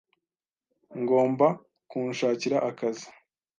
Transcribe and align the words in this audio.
Ngomba 1.01 1.47
kunshakira 1.89 2.57
akazi. 2.69 3.07